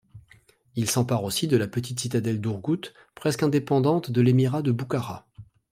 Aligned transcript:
Il 0.75 0.89
s'empare 0.89 1.23
aussi 1.23 1.45
de 1.47 1.57
la 1.57 1.67
petite 1.67 1.99
citadelle 1.99 2.41
d'Ourgout, 2.41 2.91
presque 3.13 3.43
indépendante 3.43 4.09
de 4.09 4.21
l'émirat 4.21 4.63
de 4.63 4.71
Boukhara. 4.71 5.27